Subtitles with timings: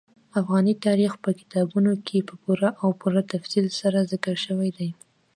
[0.39, 4.89] افغاني تاریخ په کتابونو کې په پوره او پوره تفصیل سره ذکر شوی دي.